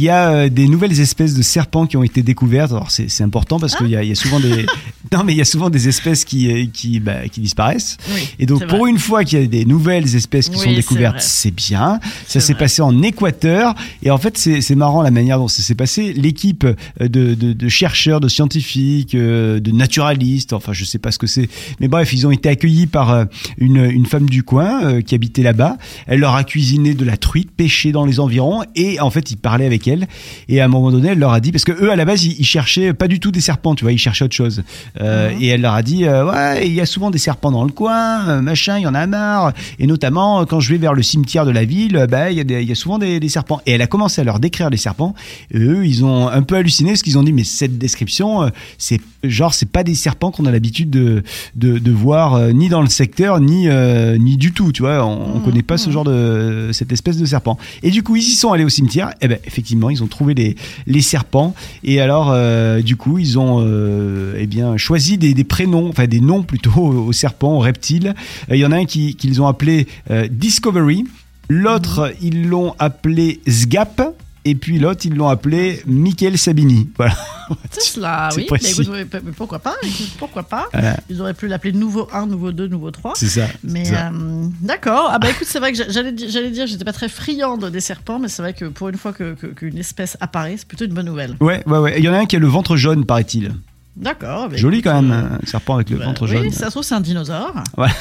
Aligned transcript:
Il 0.00 0.04
y 0.04 0.08
a 0.08 0.30
euh, 0.30 0.48
des 0.48 0.66
nouvelles 0.66 0.98
espèces 0.98 1.34
de 1.34 1.42
serpents 1.42 1.84
qui 1.86 1.98
ont 1.98 2.02
été 2.02 2.22
découvertes. 2.22 2.72
Alors 2.72 2.90
c'est 2.90 3.22
important 3.22 3.58
parce 3.60 3.76
qu'il 3.76 3.88
y, 3.88 3.96
a- 3.96 4.02
il 4.02 4.08
y 4.08 4.12
a 4.12 4.14
souvent 4.14 4.40
des 4.40 4.64
non 5.12 5.24
mais 5.24 5.34
il 5.34 5.36
y 5.36 5.42
a 5.42 5.44
souvent 5.44 5.68
des 5.68 5.88
espèces 5.88 6.24
qui 6.24 6.50
euh, 6.50 6.64
qui 6.72 7.00
bah, 7.00 7.28
qui 7.30 7.42
disparaissent. 7.42 7.98
Oui, 8.14 8.20
Et 8.38 8.46
donc 8.46 8.66
pour 8.66 8.78
vrai. 8.78 8.90
une 8.90 8.98
fois 8.98 9.24
qu'il 9.24 9.38
y 9.38 9.44
a 9.44 9.46
des 9.46 9.66
nouvelles 9.66 10.14
espèces 10.16 10.48
qui 10.48 10.56
Oui, 10.56 10.64
sont 10.64 10.72
découvertes, 10.72 11.20
c'est 11.20 11.50
bien. 11.50 12.00
Ça 12.26 12.40
s'est 12.40 12.54
passé 12.54 12.80
en 12.80 13.02
Équateur 13.02 13.74
et 14.02 14.10
en 14.10 14.16
fait 14.16 14.38
c'est 14.38 14.74
marrant 14.74 15.02
la 15.02 15.10
manière 15.10 15.36
dont 15.38 15.48
ça 15.48 15.60
s'est 15.62 15.74
passé. 15.74 16.14
L'équipe 16.14 16.64
euh, 16.64 16.74
de, 17.00 17.34
de, 17.34 17.52
de 17.52 17.68
chercheurs, 17.68 18.20
de 18.20 18.28
scientifiques, 18.28 19.14
de 19.14 19.70
naturalistes, 19.70 20.54
enfin 20.54 20.72
je 20.72 20.86
sais 20.86 20.98
pas 20.98 21.12
ce 21.12 21.18
que 21.18 21.26
c'est, 21.26 21.50
mais 21.78 21.88
bref 21.88 22.10
ils 22.14 22.26
ont 22.26 22.30
été 22.30 22.48
accueillis 22.48 22.86
par 22.86 23.26
une, 23.58 23.84
une 23.84 24.06
femme 24.06 24.30
du 24.30 24.44
coin 24.44 25.02
qui 25.02 25.14
habitait 25.14 25.42
là-bas. 25.42 25.76
Elle 26.06 26.20
leur 26.20 26.36
a 26.36 26.44
cuisiné 26.44 26.94
de 26.94 27.04
la 27.04 27.18
truite 27.18 27.50
pêchée 27.50 27.92
dans 27.92 28.06
les 28.06 28.18
environs 28.18 28.62
et 28.74 28.98
en 29.00 29.10
fait 29.10 29.30
ils 29.30 29.36
parlaient 29.36 29.66
avec 29.66 29.86
elle 29.88 29.89
et 30.48 30.60
à 30.60 30.64
un 30.64 30.68
moment 30.68 30.90
donné 30.90 31.08
elle 31.08 31.18
leur 31.18 31.32
a 31.32 31.40
dit 31.40 31.52
parce 31.52 31.64
que 31.64 31.72
eux 31.72 31.90
à 31.90 31.96
la 31.96 32.04
base 32.04 32.24
ils, 32.24 32.38
ils 32.40 32.44
cherchaient 32.44 32.92
pas 32.92 33.08
du 33.08 33.20
tout 33.20 33.30
des 33.30 33.40
serpents, 33.40 33.74
tu 33.74 33.84
vois, 33.84 33.92
ils 33.92 33.98
cherchaient 33.98 34.24
autre 34.24 34.34
chose. 34.36 34.62
Euh, 35.00 35.30
Et 35.40 35.48
elle 35.48 35.60
leur 35.62 35.74
a 35.74 35.82
dit 35.82 36.04
euh, 36.04 36.24
ouais 36.30 36.66
il 36.66 36.72
y 36.74 36.80
a 36.80 36.86
souvent 36.86 37.10
des 37.10 37.18
serpents 37.18 37.50
dans 37.50 37.64
le 37.64 37.72
coin, 37.72 38.28
euh, 38.28 38.40
machin, 38.42 38.78
il 38.78 38.82
y 38.82 38.86
en 38.86 38.94
a 38.94 39.06
marre. 39.06 39.52
Et 39.78 39.86
notamment 39.86 40.44
quand 40.46 40.60
je 40.60 40.70
vais 40.72 40.78
vers 40.78 40.94
le 40.94 41.02
cimetière 41.02 41.44
de 41.44 41.50
la 41.50 41.64
ville, 41.64 42.06
bah 42.10 42.30
il 42.30 42.36
y 42.36 42.40
a 42.40 42.44
des- 42.44 42.62
il 42.62 42.68
y, 42.68 42.72
a 42.72 42.74
souvent 42.74 42.98
des, 42.98 43.20
des 43.20 43.28
serpents. 43.28 43.60
Et 43.66 43.72
elle 43.72 43.82
a 43.82 43.86
commencé 43.86 44.20
à 44.20 44.24
leur 44.24 44.38
décrire 44.40 44.70
les 44.70 44.76
serpents. 44.76 45.14
Et 45.52 45.58
eux 45.58 45.86
ils 45.86 46.04
ont 46.04 46.28
un 46.28 46.42
peu 46.42 46.56
halluciné 46.56 46.90
parce 46.90 47.02
qu'ils 47.02 47.18
ont 47.18 47.22
dit 47.22 47.32
mais 47.32 47.44
cette 47.44 47.78
description 47.78 48.50
c'est 48.78 49.00
genre 49.24 49.54
c'est 49.54 49.70
pas 49.70 49.82
des 49.84 49.94
serpents 49.94 50.30
qu'on 50.30 50.46
a 50.46 50.50
l'habitude 50.50 50.90
de, 50.90 51.22
de 51.56 51.78
de 51.78 51.90
voir 51.92 52.34
euh, 52.34 52.52
ni 52.52 52.68
dans 52.68 52.82
le 52.82 52.88
secteur 52.88 53.40
ni 53.40 53.68
ni 54.18 54.36
du 54.36 54.52
tout, 54.52 54.72
tu 54.72 54.82
vois. 54.82 55.04
On, 55.06 55.36
on 55.36 55.40
connaît 55.40 55.62
pas 55.62 55.78
ce 55.78 55.90
genre 55.90 56.04
de 56.04 56.70
cette 56.72 56.92
espèce 56.92 57.16
de 57.16 57.24
serpent. 57.24 57.58
Et 57.82 57.90
du 57.90 58.02
coup 58.02 58.16
ils 58.16 58.22
y 58.22 58.34
sont 58.34 58.52
allés 58.52 58.64
au 58.64 58.68
cimetière. 58.68 59.12
Et 59.20 59.28
ben 59.28 59.38
effectivement 59.44 59.79
ils 59.88 60.02
ont 60.02 60.08
trouvé 60.08 60.34
les 60.86 61.00
serpents. 61.00 61.54
Et 61.84 62.00
alors, 62.00 62.30
euh, 62.30 62.82
du 62.82 62.96
coup, 62.96 63.18
ils 63.18 63.38
ont 63.38 63.64
euh, 63.64 64.34
eh 64.38 64.78
choisi 64.78 65.16
des, 65.16 65.44
prénoms, 65.44 65.88
enfin 65.88 66.06
des 66.06 66.20
noms 66.20 66.42
plutôt 66.42 66.80
aux, 67.06 67.12
serpents, 67.12 67.54
aux 67.56 67.60
reptiles. 67.60 68.14
Euh, 68.50 68.56
Il 68.56 68.60
y 68.60 68.66
en 68.66 68.72
a 68.72 68.76
un 68.76 68.84
qui- 68.84 69.14
qu'ils 69.14 69.40
ont 69.40 69.46
appelé 69.46 69.86
Discovery. 70.30 71.04
L'autre, 71.48 72.12
ils 72.20 72.48
l'ont 72.48 72.74
appelé 72.78 73.40
Sgap. 73.48 74.02
Et 74.44 74.54
puis 74.54 74.78
l'autre, 74.78 75.02
ils 75.04 75.14
l'ont 75.14 75.28
appelé 75.28 75.82
Michael 75.86 76.38
Sabini. 76.38 76.88
Voilà. 76.98 77.14
C'est 77.72 77.80
cela, 77.80 78.28
oui. 78.36 78.46
Mais, 78.52 79.32
pourquoi 79.36 79.58
pas 79.58 79.74
Pourquoi 80.18 80.44
pas 80.44 80.68
Voilà. 80.72 80.96
Ils 81.10 81.20
auraient 81.20 81.34
pu 81.34 81.48
l'appeler 81.48 81.72
nouveau 81.72 82.06
1, 82.12 82.26
nouveau 82.26 82.52
2, 82.52 82.68
nouveau 82.68 82.92
3. 82.92 83.14
C'est 83.16 83.26
ça. 83.28 83.46
Mais 83.64 83.90
euh, 83.92 84.46
d'accord. 84.60 85.08
Ah 85.12 85.18
bah 85.18 85.30
écoute, 85.30 85.48
c'est 85.50 85.58
vrai 85.58 85.72
que 85.72 85.78
j'a- 85.78 85.88
j'allais 85.88 86.12
di- 86.12 86.30
j'allais 86.30 86.50
dire, 86.52 86.68
j'étais 86.68 86.84
pas 86.84 86.92
très 86.92 87.08
friande 87.08 87.64
des 87.64 87.80
serpents, 87.80 88.20
mais 88.20 88.28
c'est 88.28 88.40
vrai 88.42 88.54
que 88.54 88.66
pour 88.66 88.88
une 88.88 88.96
fois 88.96 89.12
que- 89.12 89.34
que- 89.34 89.48
qu'une 89.48 89.78
espèce 89.78 90.16
apparaît, 90.20 90.54
c'est 90.58 90.66
plutôt 90.68 90.84
une 90.84 90.94
bonne 90.94 91.06
nouvelle. 91.06 91.36
Ouais, 91.40 91.62
ouais, 91.66 91.78
ouais. 91.78 91.94
Il 91.98 92.04
y 92.04 92.08
en 92.08 92.12
a 92.12 92.18
un 92.18 92.26
qui 92.26 92.36
a 92.36 92.38
le 92.38 92.46
ventre 92.46 92.76
jaune, 92.76 93.04
paraît-il. 93.04 93.52
D'accord. 94.00 94.48
bah 94.48 94.56
Joli 94.56 94.82
quand 94.82 95.02
même, 95.02 95.12
euh, 95.12 95.36
un 95.42 95.46
serpent 95.46 95.74
avec 95.74 95.90
le 95.90 95.96
bah, 95.98 96.06
ventre 96.06 96.22
oui, 96.26 96.32
jaune. 96.32 96.50
ça 96.52 96.66
se 96.66 96.70
trouve 96.70 96.82
c'est 96.82 96.94
un 96.94 97.00
dinosaure. 97.00 97.54
Voilà. 97.76 97.92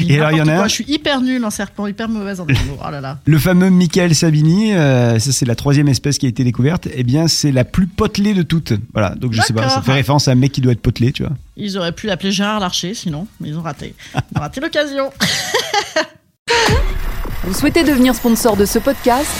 Dis 0.00 0.12
Et 0.12 0.16
alors, 0.18 0.32
il 0.32 0.38
y 0.38 0.42
en 0.42 0.48
a 0.48 0.54
quoi, 0.56 0.64
un- 0.64 0.68
Je 0.68 0.72
suis 0.74 0.84
hyper 0.88 1.20
nulle 1.20 1.44
en 1.44 1.50
serpent, 1.50 1.86
hyper 1.86 2.08
mauvaise 2.08 2.40
en 2.40 2.46
animaux. 2.46 2.76
Oh 2.84 2.90
là 2.90 3.00
là. 3.00 3.18
Le 3.24 3.38
fameux 3.38 3.70
Michael 3.70 4.14
Sabini, 4.14 4.74
euh, 4.74 5.18
ça 5.18 5.32
c'est 5.32 5.46
la 5.46 5.54
troisième 5.54 5.88
espèce 5.88 6.18
qui 6.18 6.26
a 6.26 6.28
été 6.28 6.42
découverte. 6.44 6.88
Eh 6.92 7.04
bien, 7.04 7.28
c'est 7.28 7.52
la 7.52 7.64
plus 7.64 7.86
potelée 7.86 8.34
de 8.34 8.42
toutes. 8.42 8.72
Voilà. 8.92 9.14
Donc 9.14 9.32
je 9.32 9.40
sais 9.40 9.52
pas, 9.52 9.68
ça 9.68 9.82
fait 9.82 9.92
référence 9.92 10.26
à 10.28 10.32
un 10.32 10.34
mec 10.34 10.52
qui 10.52 10.60
doit 10.60 10.72
être 10.72 10.82
potelé, 10.82 11.12
tu 11.12 11.22
vois. 11.22 11.32
Ils 11.56 11.78
auraient 11.78 11.92
pu 11.92 12.06
l'appeler 12.08 12.32
Gérard 12.32 12.60
Larcher, 12.60 12.94
sinon, 12.94 13.26
mais 13.40 13.48
ils 13.50 13.56
ont 13.56 13.62
raté. 13.62 13.94
Ils 14.14 14.38
ont 14.38 14.40
raté 14.40 14.60
l'occasion. 14.64 15.10
Vous 17.44 17.54
souhaitez 17.54 17.84
devenir 17.84 18.14
sponsor 18.14 18.56
de 18.56 18.66
ce 18.66 18.78
podcast? 18.78 19.30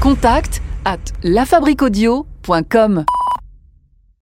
Contact 0.00 0.62
à 0.84 0.96
lafabriquaudio.com. 1.24 3.04